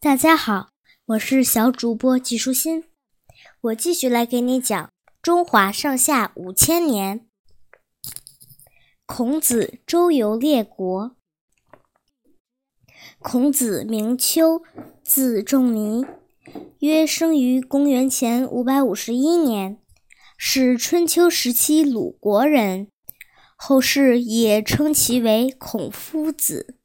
[0.00, 0.68] 大家好，
[1.06, 2.84] 我是小主播季舒心，
[3.62, 7.26] 我继续来给你讲中华上下五千年。
[9.04, 11.16] 孔子周游列国。
[13.18, 14.62] 孔子名丘，
[15.02, 16.06] 字仲尼，
[16.78, 19.80] 约生于公元前五百五十一年，
[20.36, 22.86] 是春秋时期鲁国人，
[23.56, 26.77] 后世也称其为孔夫子。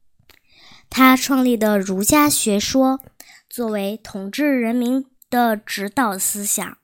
[0.88, 3.00] 他创立的儒家学说，
[3.48, 6.78] 作为统治人民的指导思想，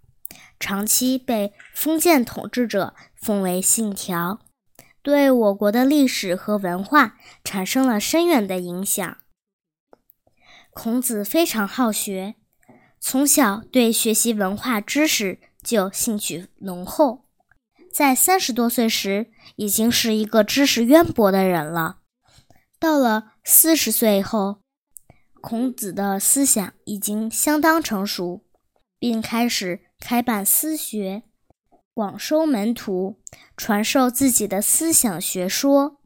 [0.59, 4.41] 长期被封建统治者奉为信条，
[5.03, 9.19] 对我国的历史和文化产生了深远的影响。
[10.73, 12.35] 孔子非常好学，
[13.01, 17.27] 从小对学习文化知识就兴趣浓厚，
[17.93, 21.99] 在三十多岁时，已经是一个知识渊博的人了。
[22.79, 24.61] 到了四十岁后，
[25.41, 28.45] 孔子的思想已经相当成熟，
[28.97, 31.25] 并开始开办私学，
[31.93, 33.19] 广收门徒，
[33.57, 35.99] 传授自己的思想学说。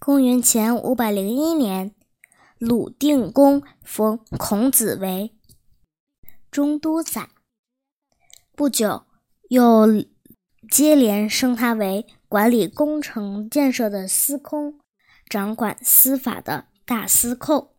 [0.00, 1.94] 公元前五百零一年，
[2.58, 5.36] 鲁定公封孔子为
[6.50, 7.30] 中都宰，
[8.56, 9.04] 不久
[9.48, 9.86] 又
[10.68, 14.80] 接连升他为管理工程建设的司空。
[15.28, 17.74] 掌管司法的大司寇，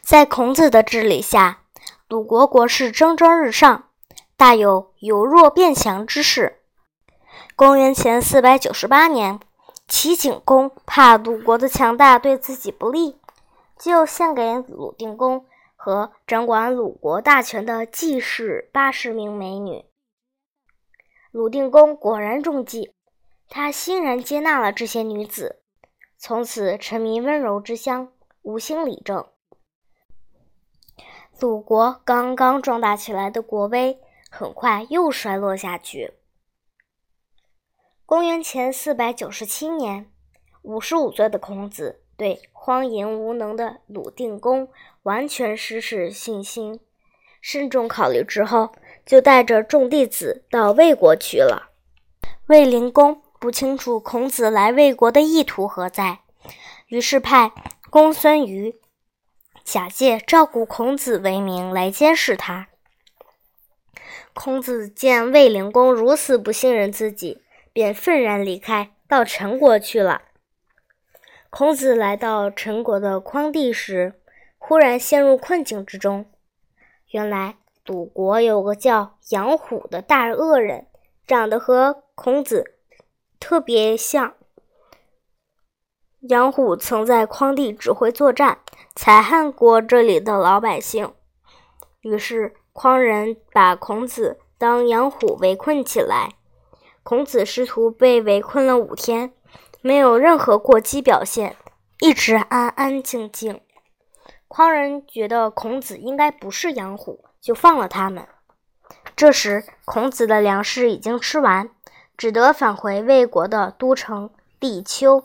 [0.00, 1.64] 在孔子的治理下，
[2.08, 3.90] 鲁国国势蒸蒸日上，
[4.38, 6.62] 大有由弱变强之势。
[7.54, 9.38] 公元前四百九十八年，
[9.86, 13.20] 齐景公怕鲁国的强大对自己不利，
[13.78, 15.44] 就献给鲁定公
[15.76, 19.84] 和掌管鲁国大权的季氏八十名美女。
[21.30, 22.94] 鲁定公果然中计。
[23.52, 25.60] 他欣然接纳了这些女子，
[26.16, 29.26] 从此沉迷温柔之乡，无心理政。
[31.40, 33.98] 鲁国刚刚壮大起来的国威，
[34.30, 36.14] 很快又衰落下去。
[38.06, 40.08] 公元前四百九十七年，
[40.62, 44.68] 五十五岁的孔子对荒淫无能的鲁定公
[45.02, 46.78] 完全失去信心，
[47.40, 48.70] 慎重考虑之后，
[49.04, 51.72] 就带着众弟子到魏国去了。
[52.46, 53.20] 魏灵公。
[53.40, 56.20] 不清楚孔子来魏国的意图何在，
[56.88, 57.52] 于是派
[57.88, 58.78] 公孙瑜
[59.64, 62.68] 假借照顾孔子为名来监视他。
[64.34, 67.40] 孔子见魏灵公如此不信任自己，
[67.72, 70.20] 便愤然离开，到陈国去了。
[71.48, 74.20] 孔子来到陈国的匡地时，
[74.58, 76.26] 忽然陷入困境之中。
[77.08, 80.86] 原来鲁国有个叫杨虎的大恶人，
[81.26, 82.76] 长得和孔子。
[83.50, 84.34] 特别像
[86.20, 88.60] 杨虎曾在匡地指挥作战，
[88.94, 91.12] 残害过这里的老百姓。
[92.02, 96.36] 于是匡人把孔子当杨虎围困起来。
[97.02, 99.32] 孔子师徒被围困了五天，
[99.82, 101.56] 没有任何过激表现，
[101.98, 103.60] 一直安安静静。
[104.46, 108.28] 匡人觉得孔子应该不是杨虎，就放了他们。
[109.16, 111.70] 这时孔子的粮食已经吃完。
[112.20, 114.28] 只得返回魏国的都城
[114.60, 115.24] 地丘。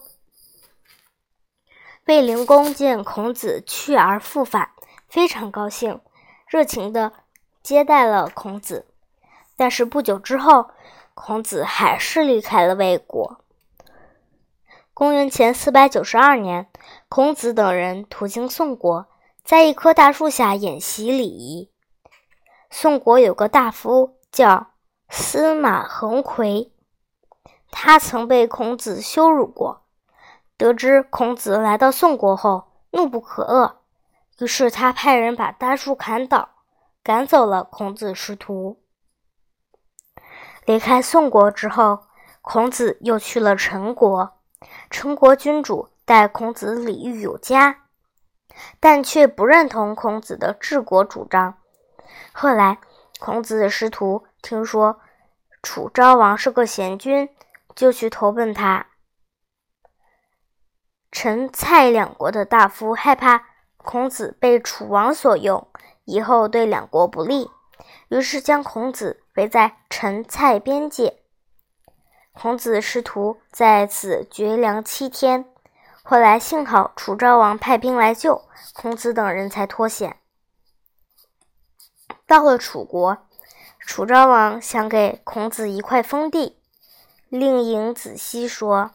[2.06, 4.70] 魏灵公见孔子去而复返，
[5.10, 6.00] 非常高兴，
[6.48, 7.12] 热情地
[7.62, 8.86] 接待了孔子。
[9.58, 10.70] 但是不久之后，
[11.14, 13.42] 孔子还是离开了魏国。
[14.94, 16.70] 公元前四百九十二年，
[17.10, 19.08] 孔子等人途经宋国，
[19.44, 21.70] 在一棵大树下演习礼仪。
[22.70, 24.68] 宋国有个大夫叫
[25.10, 26.72] 司马恒奎。
[27.78, 29.82] 他曾被孔子羞辱过，
[30.56, 33.74] 得知孔子来到宋国后，怒不可遏，
[34.40, 36.52] 于是他派人把大树砍倒，
[37.04, 38.80] 赶走了孔子师徒。
[40.64, 42.06] 离开宋国之后，
[42.42, 44.38] 孔子又去了陈国。
[44.90, 47.82] 陈国君主待孔子礼遇有加，
[48.80, 51.58] 但却不认同孔子的治国主张。
[52.32, 52.80] 后来，
[53.20, 55.02] 孔子师徒听说
[55.62, 57.30] 楚昭王是个贤君。
[57.76, 58.88] 就去投奔他。
[61.12, 63.46] 陈、蔡两国的大夫害怕
[63.78, 65.68] 孔子被楚王所用，
[66.04, 67.50] 以后对两国不利，
[68.10, 71.22] 于是将孔子围在陈、蔡边界。
[72.34, 75.46] 孔子师徒在此绝粮七天，
[76.04, 78.42] 后来幸好楚昭王派兵来救，
[78.74, 80.18] 孔子等人才脱险。
[82.28, 83.18] 到了楚国，
[83.80, 86.62] 楚昭王想给孔子一块封地。
[87.40, 88.92] 令尹子西说：“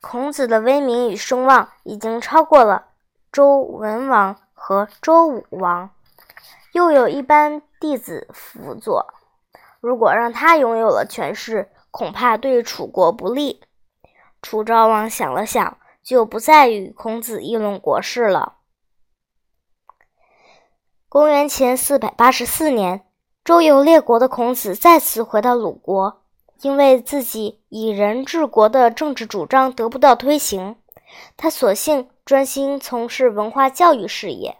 [0.00, 2.88] 孔子的威名与声望已经超过了
[3.32, 5.90] 周文王和周武王，
[6.72, 9.06] 又有一班弟子辅佐。
[9.80, 13.62] 如果让他拥有了权势，恐怕对楚国不利。
[14.42, 18.54] 楚昭王想了想，就不再与孔子议论国事了。
[21.08, 23.06] 公元前四百八十四年，
[23.44, 26.25] 周游列国的孔子再次回到鲁国。
[26.62, 30.76] 因为自己以人治国的政治主张得不到推行，
[31.36, 34.56] 他索性专心从事文化教育事业。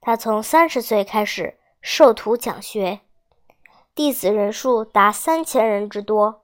[0.00, 3.00] 他从三十岁开始授徒讲学，
[3.94, 6.42] 弟子人数达三千人之多，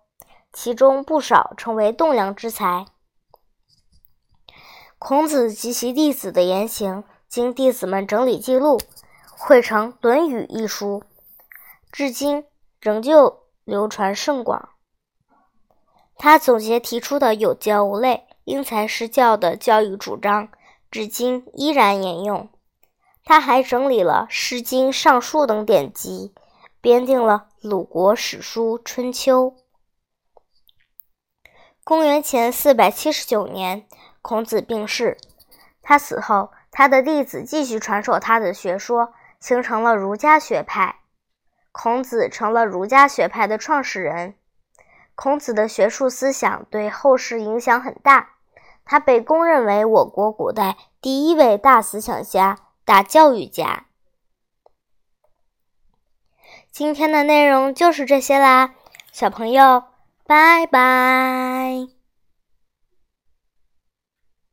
[0.52, 2.86] 其中不少成为栋梁之才。
[4.98, 8.78] 孔子及其弟子的言行，经弟子们整理记录，
[9.36, 11.02] 汇成《论语》一书，
[11.90, 12.44] 至今
[12.80, 13.41] 仍旧。
[13.64, 14.70] 流传甚广。
[16.16, 20.48] 他总结提出的有教无类、因材施教的教育主张，
[20.90, 22.48] 至今依然沿用。
[23.24, 26.34] 他还整理了《诗经》《尚书》等典籍，
[26.80, 29.50] 编定了鲁国史书《春秋》。
[31.84, 33.86] 公元前四百七十九年，
[34.20, 35.18] 孔子病逝。
[35.82, 41.01] 他死后，他的弟子继续传授他的学说，形成了儒家学派。
[41.72, 44.34] 孔子成了儒家学派的创始人。
[45.14, 48.30] 孔子的学术思想对后世影响很大，
[48.84, 53.86] 他被公认为我国古代第一位大思想家、大教育家。
[56.70, 58.74] 今天的内容就是这些啦，
[59.12, 59.84] 小朋友，
[60.26, 62.01] 拜拜。